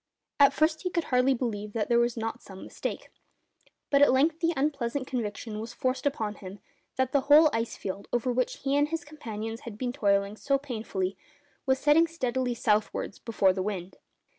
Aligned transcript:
At 0.39 0.51
first 0.51 0.81
he 0.81 0.89
could 0.89 1.03
hardly 1.03 1.35
believe 1.35 1.73
that 1.73 1.87
there 1.87 1.99
was 1.99 2.17
not 2.17 2.41
some 2.41 2.63
mistake; 2.63 3.11
but 3.91 4.01
at 4.01 4.11
length 4.11 4.39
the 4.39 4.51
unpleasant 4.57 5.05
conviction 5.05 5.59
was 5.59 5.75
forced 5.75 6.07
upon 6.07 6.33
him 6.33 6.57
that 6.95 7.11
the 7.11 7.21
whole 7.29 7.51
ice 7.53 7.75
field 7.77 8.07
over 8.11 8.31
which 8.33 8.57
he 8.63 8.75
and 8.75 8.87
his 8.89 9.05
companions 9.05 9.59
had 9.59 9.77
been 9.77 9.93
toiling 9.93 10.35
so 10.37 10.57
painfully 10.57 11.17
was 11.67 11.77
setting 11.77 12.07
steadily 12.07 12.55
southwards 12.55 13.19
before 13.19 13.53
the 13.53 13.61
wind. 13.61 13.97